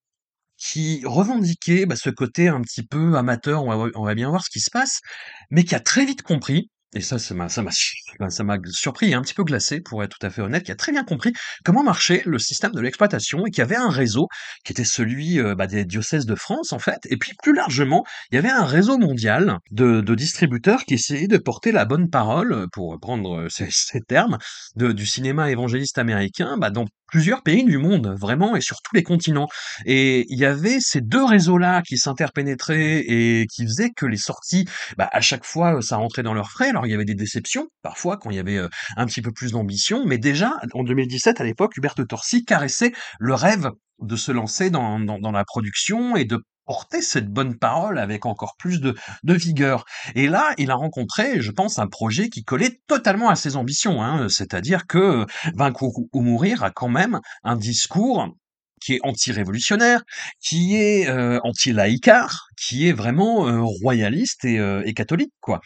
[0.58, 4.44] qui revendiquait, bah, ce côté un petit peu amateur, on va on va bien voir
[4.44, 5.00] ce qui se passe,
[5.50, 7.48] mais qui a très vite compris et ça ça m'a
[8.70, 10.90] surpris et un petit peu glacé pour être tout à fait honnête, qui a très
[10.92, 11.32] bien compris
[11.64, 14.28] comment marchait le système de l'exploitation et qui avait un réseau
[14.64, 18.04] qui était celui, heu, bah, des diocèses de France, en fait et puis plus largement,
[18.32, 22.08] il y avait un réseau mondial de de distributeurs qui essayaient de porter la bonne
[22.10, 24.38] parole, pour reprendre, heu, ces ces termes,
[24.76, 26.70] de du cinéma évangéliste américain, bah,
[27.08, 29.48] plusieurs pays du monde, vraiment et sur tous les continents.
[29.86, 34.66] Et il y avait ces 2 réseaux-là qui s'interpénétraient et qui faisaient que les sorties,
[34.96, 36.68] bah, à chaque fois, ça rentrait dans leurs frais.
[36.70, 39.32] Alors il y avait des déceptions, parfois, quand il y avait, heu, un petit peu
[39.32, 44.14] plus d'ambition, mais déjà, en 2017, à l'époque, Hubert de Torcy caressait le rêve de
[44.16, 48.56] se lancer dans dans dans la production et de porter cette bonne parole avec encore
[48.58, 49.86] plus de de vigueur.
[50.16, 54.02] Et là, il a rencontré, je pense, un projet qui collait totalement à ses ambitions,
[54.04, 54.28] hein.
[54.30, 55.26] C'est-à-dire que,
[55.56, 58.28] Vaincre ou ou mourir a quand même un discours
[58.82, 60.02] qui est anti-révolutionnaire,
[60.40, 65.60] qui est, heu, anti-laïcard, qui est vraiment, heu, royaliste et heu et catholique, quoi.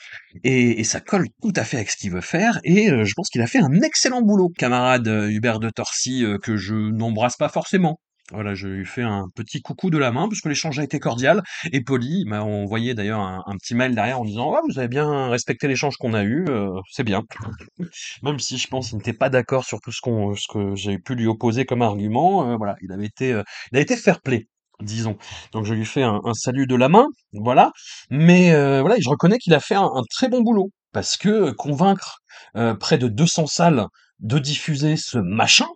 [0.44, 3.28] Et et ça colle tout à fait avec ce qu'il veut faire et je pense
[3.30, 7.98] qu'il a fait un excellent boulot, camarade, Hubert de Torcy, que je n'embrasse pas forcément.
[8.30, 11.42] Voilà, je lui fais un petit coucou de la main puisque l'échange a été cordial
[11.72, 12.20] et poli.
[12.20, 15.66] Il m'a envoyé d'ailleurs un petit mail derrière en disant: «Ouais, vous avez bien respecté
[15.68, 17.22] l'échange qu'on a eu, heu, c'est bien».
[18.22, 21.26] Même si je pense qu'il n'était pas d'accord sur tout ce que j'ai pu lui
[21.26, 23.30] opposer comme argument, heu, voilà, il avait été,
[23.72, 24.46] il a été fair-play,
[24.80, 25.18] disons.
[25.52, 27.72] Donc je lui fais un salut de la main, voilà.
[28.10, 32.18] Mais voilà, je reconnais qu'il a fait un très bon boulot parce que convaincre,
[32.80, 33.86] près de 200 salles
[34.20, 35.66] de diffuser ce machin,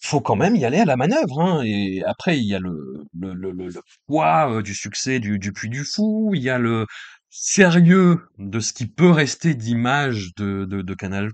[0.00, 1.62] faut quand même y aller à la manœuvre, hein.
[1.64, 3.70] Et après, il y a le le le le
[4.06, 6.86] poids, heu, du succès du du Puy du Fou, il y a le
[7.30, 11.30] sérieux de ce qui peut rester d'image de de de Canal+,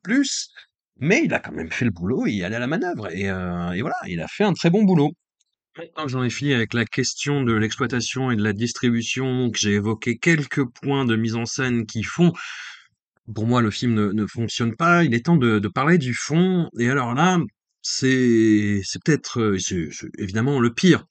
[0.98, 3.29] mais il a quand même fait le boulot il est allé à la manœuvre et
[3.31, 5.12] heu et voilà, il a fait un très bon boulot.
[5.79, 9.59] Maintenant que j'en ai fini avec la question de l'exploitation et de la distribution, que
[9.59, 12.33] j'ai évoqué quelques points de mise en scène qui font
[13.35, 15.05] pour moi, le film ne ne fonctionne pas.
[15.05, 17.38] Il est temps de de parler du fond et alors là,
[17.83, 21.05] c'est peut-être, c'est évidemment le pire,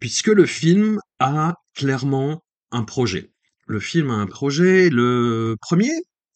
[0.00, 3.30] puisque le film a clairement un projet.
[3.66, 4.90] Le film a un projet.
[4.90, 5.90] Le premier,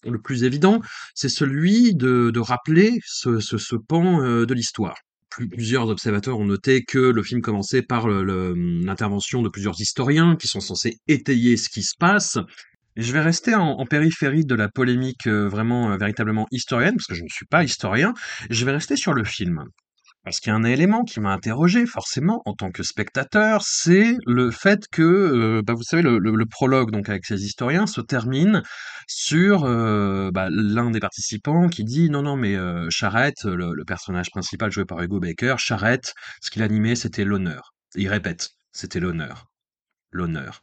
[0.04, 0.80] le plus évident,
[1.14, 4.96] c'est celui de rappeler ce ce pan, heu, de l'histoire.
[5.30, 10.48] Plus plusieurs observateurs ont noté que le film commençait par l'intervention de plusieurs historiens qui
[10.48, 12.38] sont censés étayer ce qui se passe
[12.96, 17.14] je vais rester en périphérie de la polémique, heu, vraiment, heu, véritablement historienne, parce que
[17.14, 18.14] je ne suis pas historien.
[18.50, 19.64] Je vais rester sur le film.
[20.24, 24.16] Parce qu'il y a un élément qui m'a interrogé forcément en tant que spectateur, c'est
[24.26, 28.62] le fait que, heu, bah, vous savez le prologue donc avec ces historiens se termine
[29.08, 29.62] sur,
[30.32, 32.56] bah, l'un des participants qui dit: «Non, non mais
[32.90, 37.72] Charette», le le personnage principal joué par Hugo Baker, «Charette, ce qu'il animait, c'était l'honneur».
[37.96, 39.46] Il répète: «C'était l'honneur,
[40.12, 40.62] l'honneur».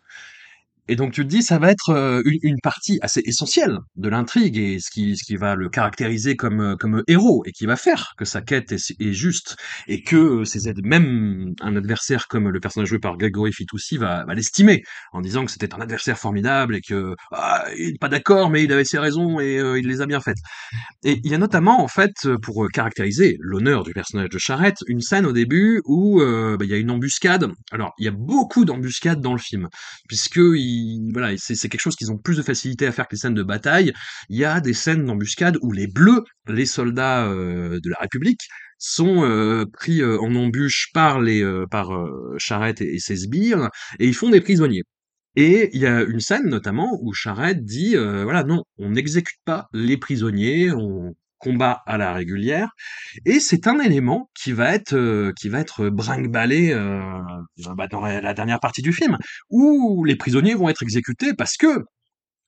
[0.87, 4.57] Et donc tu te dis, ça va être, heu, une partie assez essentielle de l'intrigue
[4.57, 8.25] et ce qui va le caractériser comme, heu, comme, héros et qui va faire que
[8.25, 9.55] sa quête est juste
[9.87, 13.97] et que, heu, ses aides même un adversaire comme le personnage joué par Grégory Fitoussi
[13.97, 17.99] va va l'estimer en disant que c'était un adversaire formidable et que, ah, il est
[17.99, 20.37] pas d'accord mais il avait ses raisons et il les a bien faites.
[21.03, 25.01] Et il y a notamment, en fait, pour, caractériser l'honneur du personnage de Charette, une
[25.01, 27.51] scène au début où, bah, il y a une embuscade.
[27.71, 29.69] Alors, il y a beaucoup d'embuscades dans le film,
[30.07, 30.74] puisqu'il
[31.13, 33.43] voilà, c'est quelque chose qu'ils ont plus de facilité à faire que les scènes de
[33.43, 33.93] bataille.
[34.29, 38.41] Il y a des scènes d'embuscade où les bleus, les soldats euh, de la République,
[38.77, 41.91] sont euh, pris euh, en embûche par les par
[42.37, 44.83] Charette et, et ses sbires et ils font des prisonniers.
[45.35, 49.67] Et il y a une scène notamment où Charette dit voilà non, on n'exécute pas
[49.73, 51.13] les prisonniers, on
[51.45, 52.69] combat à la régulière
[53.23, 57.21] et c'est un élément qui va être euh, qui va être brinque-ballé euh,
[57.91, 59.15] dans la dernière partie du film
[59.51, 61.85] où les prisonniers vont être exécutés parce que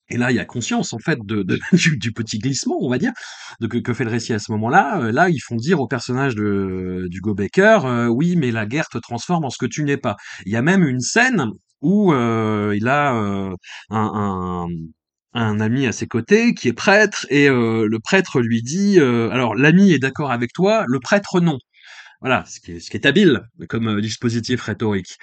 [0.10, 1.44] et là, il y a conscience en fait de,
[1.98, 3.12] du, petit glissement, on va dire,
[3.60, 5.02] de que, fait le récit à ce moment-là.
[5.02, 9.00] Euh, Là, ils font dire au personnage de d'Hugo Baker, oui, mais la guerre te
[9.00, 10.16] transforme en ce que tu n'es pas.
[10.46, 11.48] Il y a même une scène
[11.82, 13.12] où il a
[13.90, 14.68] un
[15.38, 19.30] un ami à ses côtés qui est prêtre et euh, le prêtre lui dit euh,
[19.30, 21.60] alors l'ami est d'accord avec toi, le prêtre non.
[22.22, 25.18] Voilà, ce qui est, habile comme euh, dispositif rhétorique.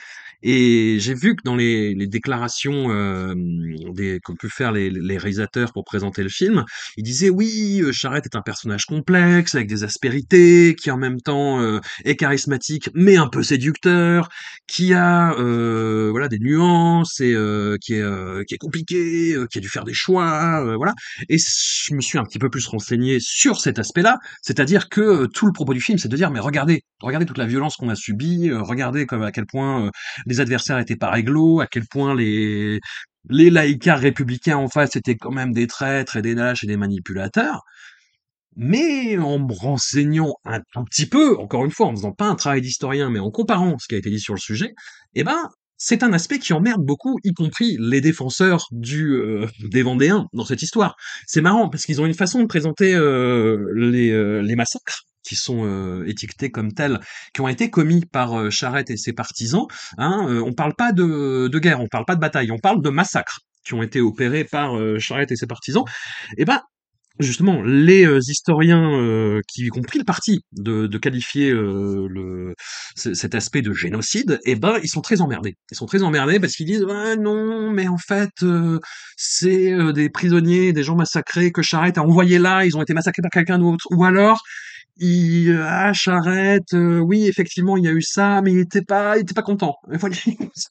[0.44, 5.16] Et j'ai vu que dans les, les déclarations euh, des, qu'ont pu faire les, les
[5.16, 6.64] réalisateurs pour présenter le film,
[6.98, 11.20] ils disaient oui, euh, Charette est un personnage complexe avec des aspérités, qui en même
[11.20, 14.28] temps euh, est charismatique mais un peu séducteur,
[14.66, 19.58] qui a euh, voilà des nuances et euh, qui est euh, qui est compliqué, qui
[19.58, 20.92] a dû faire des choix, voilà.
[21.28, 25.46] Et je me suis un petit peu plus renseigné sur cet aspect-là, c'est-à-dire que tout
[25.46, 27.94] le propos du film, c'est de dire mais regardez, regardez toute la violence qu'on a
[27.94, 29.90] subie, regardez comme à quel point
[30.34, 32.80] les adversaires étaient pas réglo, à quel point les
[33.30, 36.76] les laïcars républicains en face étaient quand même des traîtres et des lâches et des
[36.76, 37.62] manipulateurs.
[38.56, 42.60] Mais en me renseignant un, petit peu, encore une fois, en faisant pas un travail
[42.60, 44.74] d'historien, mais en comparant ce qui a été dit sur le sujet,
[45.14, 49.82] eh ben, c'est un aspect qui emmerde beaucoup, y compris les défenseurs du euh, des
[49.82, 50.94] Vendéens dans cette histoire.
[51.26, 55.64] C'est marrant parce qu'ils ont une façon de présenter euh, euh, les massacres qui sont
[55.64, 57.00] euh, étiquetés comme tels,
[57.32, 59.66] qui ont été commis par euh, Charette et ses partisans.
[59.98, 62.82] Hein, euh, on parle pas de, de guerre, on parle pas de bataille, on parle
[62.82, 65.84] de massacres qui ont été opérés par euh, Charette et ses partisans.
[66.36, 66.60] Eh ben,
[67.20, 72.54] Justement, les euh, historiens euh, qui ont pris le parti de, de qualifier le,
[72.96, 75.54] cet aspect de génocide, eh ben, ils sont très emmerdés.
[75.70, 78.32] Ils sont très emmerdés parce qu'ils disent ouais, non, mais en fait,
[79.16, 83.22] c'est des prisonniers, des gens massacrés que Charette a envoyés là, ils ont été massacrés
[83.22, 83.86] par quelqu'un d'autre.
[83.92, 84.42] Ou alors,
[84.96, 89.16] il, ah, Charette, euh, oui, effectivement, il y a eu ça, mais il était pas,
[89.18, 89.76] il était pas content.
[89.88, 90.16] Voilà,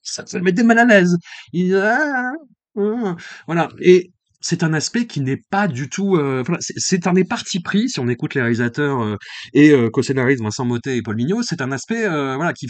[0.04, 1.18] ça, ça mettait mal à l'aise.
[1.54, 2.32] Il, ah,
[2.78, 3.16] ah, ah.
[3.48, 3.70] voilà.
[3.80, 6.16] Et c'est un aspect qui n'est pas du tout.
[6.18, 9.18] euh, c'est un des partis pris, si on écoute les réalisateurs euh,
[9.54, 12.68] et euh, co-scénaristes Vincent Mottet et Paul Mignot, c'est un aspect euh, voilà qui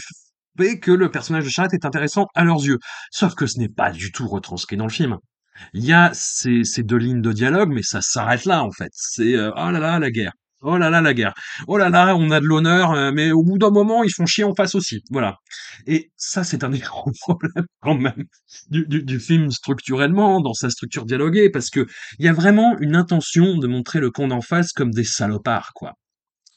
[0.58, 2.78] fait que le personnage de Charette est intéressant à leurs yeux.
[3.10, 5.18] Sauf que ce n'est pas du tout retranscrit dans le film.
[5.72, 8.90] Il y a ces, ces deux lignes de dialogue, mais ça s'arrête là en fait.
[8.92, 10.32] C'est euh, oh là là la guerre.
[10.64, 11.34] Oh là là la guerre.
[11.68, 14.24] Oh là là on a de l'honneur, euh, mais au bout d'un moment ils font
[14.24, 15.02] chier en face aussi.
[15.10, 15.36] Voilà.
[15.86, 18.24] Et ça c'est un des gros problèmes quand même
[18.70, 21.86] du, du, film structurellement, dans sa structure dialoguée, parce que
[22.18, 25.72] il y a vraiment une intention de montrer le camp d'en face comme des salopards,
[25.74, 25.92] quoi.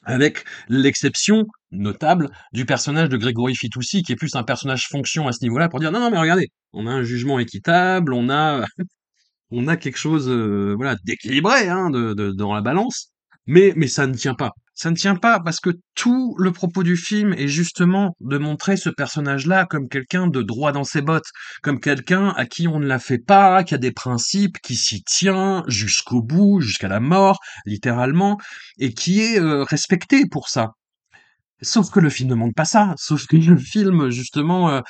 [0.04, 5.34] Avec l'exception notable du personnage de Grégory Fitoussi, qui est plus un personnage fonction à
[5.34, 8.66] ce niveau-là, pour dire non, non, mais regardez, on a un jugement équitable, on a,
[9.52, 13.12] on a quelque chose, euh, voilà, d'équilibré, hein, de- dans la balance,
[13.48, 14.52] mais, mais ça ne tient pas.
[14.76, 18.78] Ça ne tient pas parce que tout le propos du film est justement de montrer
[18.78, 21.32] ce personnage-là comme quelqu'un de droit dans ses bottes,
[21.64, 25.02] comme quelqu'un à qui on ne la fait pas, qui a des principes, qui s'y
[25.02, 28.38] tient jusqu'au bout, jusqu'à la mort, littéralement,
[28.78, 30.74] et qui est euh, respecté pour ça.
[31.64, 34.82] Sauf que le film ne montre pas ça, sauf que le film, justement, euh,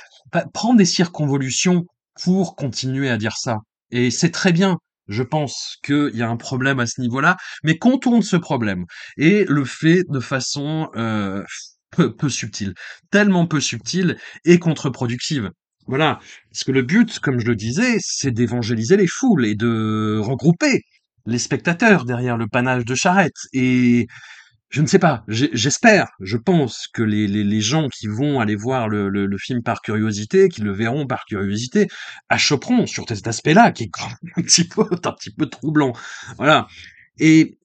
[0.54, 1.86] prend des circonvolutions
[2.22, 3.60] pour continuer à dire ça.
[3.92, 4.80] Et c'est très bien.
[5.08, 8.86] Je pense qu'il y a un problème à ce niveau-là, mais contourne ce problème
[9.18, 11.44] et le fait de façon euh,
[11.92, 12.74] peu, peu subtile,
[13.12, 15.52] tellement peu subtile et contre-productive.
[15.88, 16.20] Voilà,
[16.52, 20.82] parce que le but, comme je le disais, c'est d'évangéliser les foules et de regrouper
[21.26, 23.38] les spectateurs derrière le panache de charrette.
[23.54, 24.08] Et
[24.70, 29.38] je ne sais pas, j'espère, je pense que les, gens qui vont aller voir le,
[29.38, 31.88] film par curiosité, qui le verront par curiosité,
[32.30, 33.92] achoperont sur cet aspect-là, qui est
[34.36, 35.94] un petit peu, un petit peu troublant.
[36.38, 36.68] Voilà.
[37.18, 37.58] Et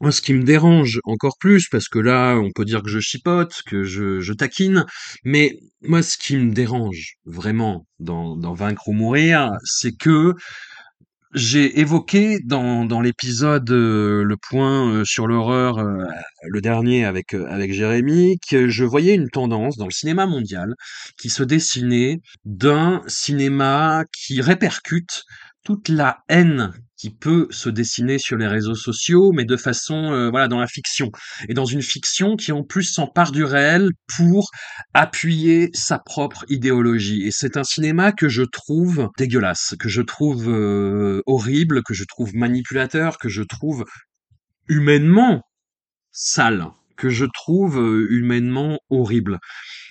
[0.00, 3.00] moi, ce qui me dérange encore plus, parce que là, on peut dire que je
[3.00, 4.84] chipote, que je, je taquine,
[5.24, 10.34] mais moi, ce qui me dérange vraiment dans, dans Vaincre ou Mourir, c'est que
[11.34, 16.04] j'ai évoqué dans, dans l'épisode euh, Le point euh, sur l'horreur, euh,
[16.44, 20.74] le dernier avec, euh, avec Jérémy, que je voyais une tendance dans le cinéma mondial
[21.18, 25.24] qui se dessinait d'un cinéma qui répercute
[25.66, 30.30] toute la haine qui peut se dessiner sur les réseaux sociaux, mais de façon, euh,
[30.30, 31.10] voilà, dans la fiction.
[31.48, 34.48] Et dans une fiction qui en plus s'empare du réel pour
[34.94, 37.26] appuyer sa propre idéologie.
[37.26, 42.04] Et c'est un cinéma que je trouve dégueulasse, que je trouve euh, horrible, que je
[42.04, 43.84] trouve manipulateur, que je trouve
[44.68, 45.42] humainement
[46.12, 49.38] sale, que je trouve euh, humainement horrible.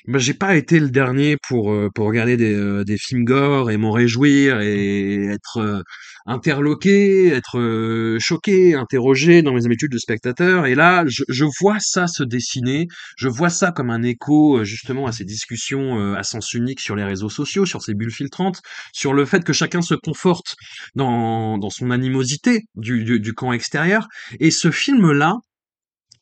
[0.07, 3.71] Bah, j'ai pas été le dernier pour, heu, pour regarder des, heu, des films gore
[3.71, 5.83] et m'en réjouir et être,
[6.25, 10.65] interloqué, être, choqué, interrogé dans mes habitudes de spectateur.
[10.65, 12.87] Et là, je je vois ça se dessiner,
[13.17, 17.03] je vois ça comme un écho, justement à ces discussions, à sens unique sur les
[17.03, 18.61] réseaux sociaux, sur ces bulles filtrantes,
[18.93, 20.55] sur le fait que chacun se conforte
[20.95, 24.07] dans dans son animosité du du du camp extérieur.
[24.39, 25.35] Et ce film-là,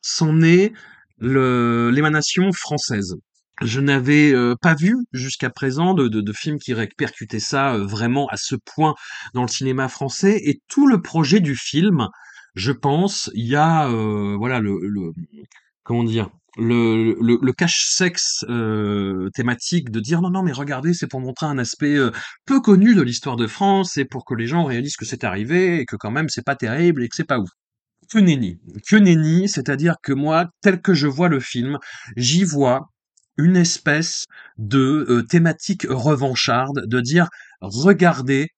[0.03, 0.73] c'en est
[1.21, 3.15] l'émanation française.
[3.63, 8.27] Je n'avais, heu, pas vu jusqu'à présent de de films qui répercutaient ça, heu, vraiment
[8.29, 8.95] à ce point
[9.35, 12.07] dans le cinéma français et tout le projet du film,
[12.55, 15.11] je pense, il y a, heu, voilà le le
[15.83, 16.29] comment dire?
[16.57, 18.45] Le le le cache-sexe,
[19.35, 21.97] thématique de dire: «Non, non, mais regardez, c'est pour montrer un aspect,
[22.45, 25.79] peu connu de l'histoire de France et pour que les gens réalisent que c'est arrivé
[25.81, 27.49] et que quand même c'est pas terrible et que c'est pas ouf».
[28.11, 31.77] Que nenni, que nenni, c'est-à-dire que moi, tel que je vois le film,
[32.15, 32.89] j'y vois
[33.37, 34.25] une espèce
[34.57, 37.29] de euh, thématique revancharde, de dire
[37.61, 38.49] regardez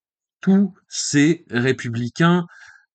[0.42, 2.46] tous ces républicains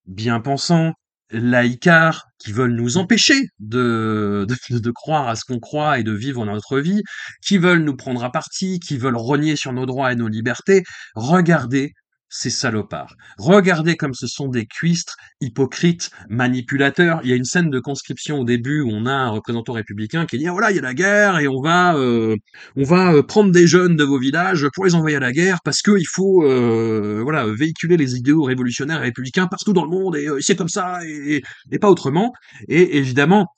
[0.06, 0.94] bien pensants,
[1.30, 6.12] laïcards, qui veulent nous empêcher de, de, de croire à ce qu'on croit et de
[6.12, 7.02] vivre notre vie,
[7.42, 10.82] qui veulent nous prendre à partie, qui veulent renier sur nos droits et nos libertés.
[11.14, 11.92] Regardez
[12.30, 13.16] ces salopards.
[13.38, 17.20] Regardez comme ce sont des cuistres, hypocrites, manipulateurs.
[17.24, 20.24] Il y a une scène de conscription au début où on a un représentant républicain
[20.26, 22.36] qui dit ah, voilà il y a la guerre et on va euh,
[22.76, 25.58] on va euh, prendre des jeunes de vos villages pour les envoyer à la guerre
[25.64, 30.16] parce qu'il faut euh, voilà véhiculer les idéaux révolutionnaires et républicains partout dans le monde
[30.16, 32.32] et c'est comme ça et, et, pas autrement.
[32.68, 33.48] Et évidemment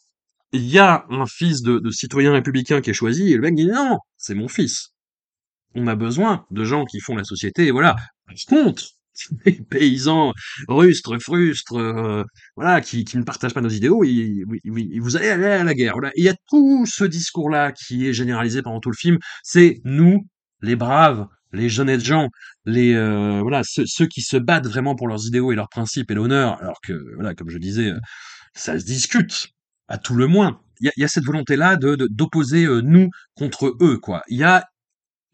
[0.54, 3.54] il y a un fils de, de citoyen républicain qui est choisi et le mec
[3.54, 4.92] dit non c'est mon fils
[5.74, 7.96] on a besoin de gens qui font la société, et voilà.
[8.48, 8.84] Contre,
[9.46, 10.32] les paysans
[10.68, 12.24] rustres, frustres, euh,
[12.56, 15.92] voilà, qui, ne partagent pas nos idéaux, oui, oui, vous allez aller à la guerre.
[15.94, 16.10] Voilà.
[16.16, 19.18] il y a tout ce discours-là qui est généralisé pendant tout le film.
[19.42, 20.26] C'est nous,
[20.60, 22.28] les braves, les jeunes gens,
[22.64, 26.14] les euh, voilà, ceux, qui se battent vraiment pour leurs idéaux et leurs principes et
[26.14, 27.98] l'honneur, alors que voilà, comme je disais, euh,
[28.54, 29.48] ça se discute
[29.88, 30.60] à tout le moins.
[30.80, 34.22] Il y a, cette volonté-là de d'opposer nous contre eux, quoi.
[34.28, 34.66] Il y a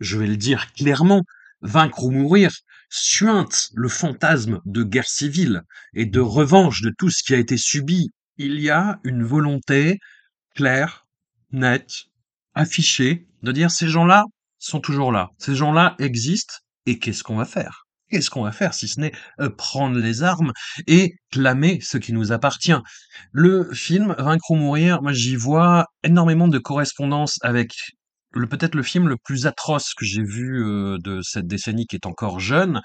[0.01, 1.23] je vais le dire clairement,
[1.61, 2.51] vaincre ou mourir,
[2.91, 5.63] suinte le fantasme de guerre civile
[5.95, 8.11] et de revanche de tout ce qui a été subi.
[8.37, 9.99] Il y a une volonté
[10.55, 11.07] claire,
[11.51, 12.05] nette,
[12.55, 14.25] affichée, de dire ces gens-là
[14.59, 16.55] sont toujours là, ces gens-là existent,
[16.87, 17.85] et qu'est-ce qu'on va faire?
[18.11, 20.53] Qu'est-ce qu'on va faire si ce n'est euh, prendre les armes
[20.87, 22.75] et clamer ce qui nous appartient?
[23.33, 27.75] Le film Vaincre ou mourir, moi j'y vois énormément de correspondance avec
[28.33, 31.97] le peut-être le film le plus atroce que j'ai vu euh, de cette décennie qui
[31.97, 32.81] est encore jeune,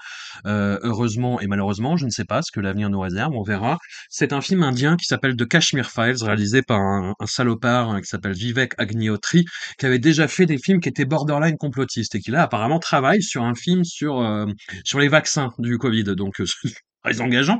[0.46, 3.78] euh, heureusement et malheureusement, je ne sais pas ce que l'avenir nous réserve, on verra.
[4.08, 8.06] C'est un film indien qui s'appelle The Kashmir Files, réalisé par un, salopard hein, qui
[8.06, 9.44] s'appelle Vivek Agniotri,
[9.78, 13.22] qui avait déjà fait des films qui étaient borderline complotistes et qui là apparemment travaille
[13.22, 14.46] sur un film sur euh,
[14.84, 16.34] sur les vaccins du Covid, donc
[17.04, 17.58] très engageant.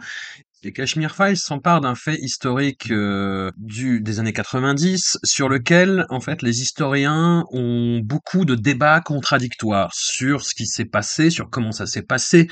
[0.64, 6.20] Les Kashmir Files s'emparent d'un fait historique euh, du, des années 90 sur lequel, en
[6.20, 11.72] fait, les historiens ont beaucoup de débats contradictoires sur ce qui s'est passé, sur comment
[11.72, 12.48] ça s'est passé,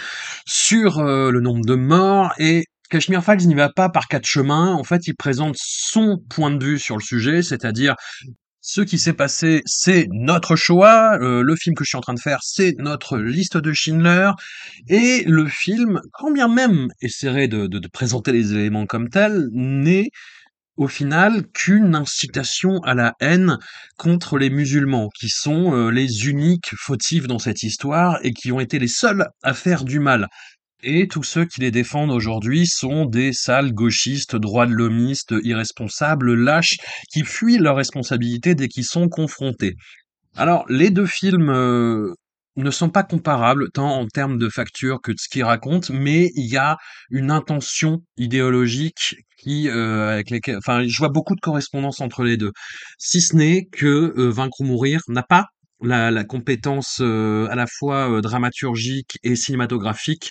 [0.46, 4.74] sur euh, le nombre de morts et Kashmir Files n'y va pas par quatre chemins.
[4.74, 7.94] En fait, il présente son point de vue sur le sujet, c'est-à-dire
[8.64, 11.18] ce qui s'est passé, c'est notre choix.
[11.20, 14.30] Euh, le film que je suis en train de faire, c'est notre liste de Schindler.
[14.88, 20.10] Et le film, quand bien même essaierait de, de, présenter les éléments comme tels, n'est
[20.76, 23.58] au final qu'une incitation à la haine
[23.98, 28.60] contre les musulmans, qui sont euh, les uniques fautifs dans cette histoire et qui ont
[28.60, 30.28] été les seuls à faire du mal.
[30.84, 36.34] Et tous ceux qui les défendent aujourd'hui sont des sales gauchistes, droits de l'homiste, irresponsables,
[36.34, 36.78] lâches,
[37.12, 39.76] qui fuient leurs responsabilités dès qu'ils sont confrontés.
[40.36, 42.12] Alors, les deux films euh,
[42.56, 46.30] ne sont pas comparables, tant en termes de facture que de ce qu'ils racontent, mais
[46.34, 46.78] il y a
[47.10, 52.36] une intention idéologique qui, euh, avec lesquelles, enfin, je vois beaucoup de correspondance entre les
[52.36, 52.52] deux.
[52.98, 55.46] Si ce n'est que euh, Vaincre ou Mourir n'a pas
[55.80, 60.30] la, la compétence à la fois dramaturgique et cinématographique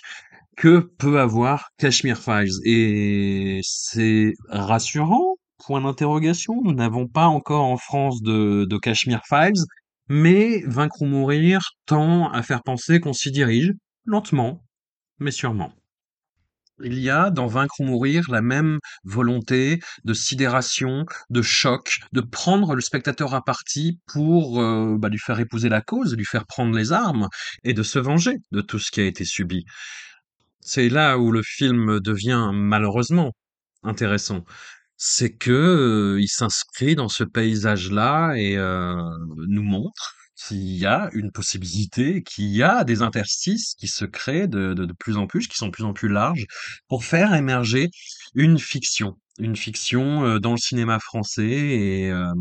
[0.56, 2.58] que peut avoir Kashmir Files.
[2.64, 6.60] Et c'est rassurant, point d'interrogation.
[6.64, 9.64] Nous n'avons pas encore en France de, de Kashmir Files,
[10.08, 13.72] mais Vaincre ou mourir tend à faire penser qu'on s'y dirige,
[14.04, 14.64] lentement,
[15.18, 15.72] mais sûrement.
[16.84, 22.20] Il y a dans Vaincre ou mourir la même volonté de sidération, de choc, de
[22.20, 26.46] prendre le spectateur à partie pour euh, bah, lui faire épouser la cause, lui faire
[26.46, 27.28] prendre les armes
[27.62, 29.64] et de se venger de tout ce qui a été subi.
[30.62, 33.32] C'est là où le film devient malheureusement
[33.82, 34.44] intéressant.
[34.96, 38.94] C'est que euh, il s'inscrit dans ce paysage-là et euh,
[39.48, 44.48] nous montre qu'il y a une possibilité, qu'il y a des interstices qui se créent
[44.48, 46.46] de, de, de plus en plus, qui sont de plus en plus larges,
[46.88, 47.90] pour faire émerger
[48.34, 52.32] une fiction, une fiction euh, dans le cinéma français et euh,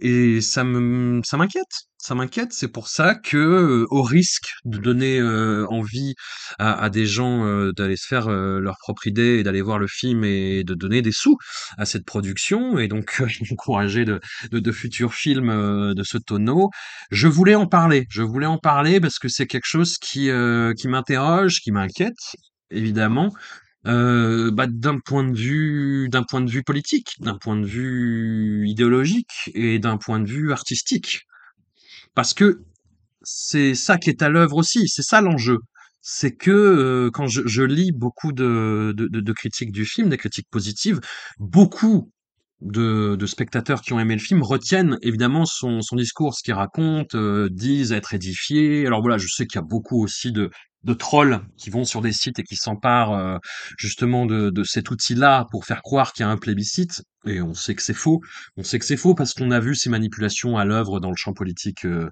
[0.00, 1.89] et ça me ça m'inquiète.
[2.02, 6.14] Ça m'inquiète, c'est pour ça que, euh, au risque de donner euh, envie
[6.58, 9.78] à, à des gens euh, d'aller se faire euh, leur propre idée et d'aller voir
[9.78, 11.36] le film et de donner des sous
[11.76, 13.20] à cette production et donc
[13.52, 14.18] encourager de,
[14.50, 16.70] de, de futurs films euh, de ce tonneau,
[17.10, 18.06] je voulais en parler.
[18.08, 22.34] Je voulais en parler parce que c'est quelque chose qui, euh, qui m'interroge, qui m'inquiète,
[22.70, 23.30] évidemment.
[23.86, 28.66] Euh, bah, d'un point de vue d'un point de vue politique, d'un point de vue
[28.68, 31.26] idéologique et d'un point de vue artistique.
[32.14, 32.62] Parce que
[33.22, 35.58] c'est ça qui est à l'œuvre aussi, c'est ça l'enjeu.
[36.00, 41.00] C'est que euh, quand je, lis beaucoup de, critiques du film, des critiques positives,
[41.38, 42.10] beaucoup
[42.62, 47.14] de, spectateurs qui ont aimé le film retiennent évidemment son, son discours, ce qu'il raconte,
[47.14, 48.86] euh, disent être édifiés.
[48.86, 50.50] Alors voilà, je sais qu'il y a beaucoup aussi de,
[50.84, 53.36] de trolls qui vont sur des sites et qui s'emparent euh,
[53.76, 57.02] justement de, de cet outil-là pour faire croire qu'il y a un plébiscite.
[57.26, 58.20] Et on sait que c'est faux.
[58.56, 61.16] On sait que c'est faux parce qu'on a vu ces manipulations à l'œuvre dans le
[61.16, 62.08] champ politique euh,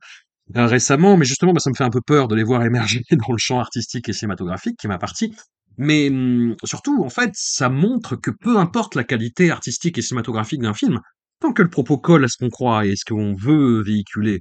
[0.56, 3.02] euh, récemment, mais justement, bah, ça me fait un peu peur de les voir émerger
[3.10, 5.34] dans le champ artistique et cinématographique, qui est ma partie.
[5.76, 10.60] Mais hum, surtout, en fait, ça montre que peu importe la qualité artistique et cinématographique
[10.60, 11.00] d'un film,
[11.40, 14.40] tant que le propos colle à ce qu'on croit et à ce qu'on veut véhiculer,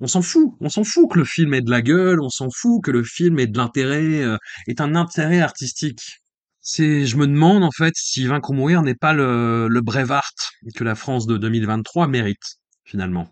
[0.00, 0.54] on s'en fout.
[0.60, 3.04] On s'en fout que le film ait de la gueule, on s'en fout que le
[3.04, 4.36] film ait de l'intérêt, euh,
[4.66, 6.00] ait un intérêt artistique.
[6.60, 10.32] C'est, je me demande en fait si Vaincre ou mourir n'est pas le, le Brevard
[10.74, 13.28] que la France de 2023 mérite, finalement.